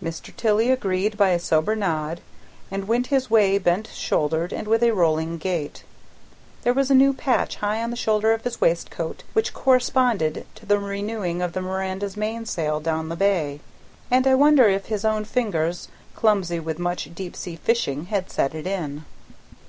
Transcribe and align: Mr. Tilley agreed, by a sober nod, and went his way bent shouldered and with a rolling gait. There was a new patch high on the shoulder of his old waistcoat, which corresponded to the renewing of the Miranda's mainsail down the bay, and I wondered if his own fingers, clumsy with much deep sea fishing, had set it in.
Mr. 0.00 0.30
Tilley 0.36 0.70
agreed, 0.70 1.16
by 1.16 1.30
a 1.30 1.38
sober 1.40 1.74
nod, 1.74 2.20
and 2.70 2.86
went 2.86 3.08
his 3.08 3.28
way 3.30 3.58
bent 3.58 3.88
shouldered 3.92 4.52
and 4.52 4.68
with 4.68 4.80
a 4.80 4.92
rolling 4.92 5.38
gait. 5.38 5.82
There 6.62 6.72
was 6.72 6.88
a 6.88 6.94
new 6.94 7.12
patch 7.12 7.56
high 7.56 7.82
on 7.82 7.90
the 7.90 7.96
shoulder 7.96 8.30
of 8.32 8.44
his 8.44 8.54
old 8.54 8.60
waistcoat, 8.60 9.24
which 9.32 9.52
corresponded 9.52 10.46
to 10.54 10.66
the 10.66 10.78
renewing 10.78 11.42
of 11.42 11.52
the 11.52 11.60
Miranda's 11.62 12.16
mainsail 12.16 12.78
down 12.78 13.08
the 13.08 13.16
bay, 13.16 13.58
and 14.08 14.24
I 14.24 14.36
wondered 14.36 14.70
if 14.70 14.86
his 14.86 15.04
own 15.04 15.24
fingers, 15.24 15.88
clumsy 16.14 16.60
with 16.60 16.78
much 16.78 17.12
deep 17.12 17.34
sea 17.34 17.56
fishing, 17.56 18.04
had 18.06 18.30
set 18.30 18.54
it 18.54 18.68
in. 18.68 19.04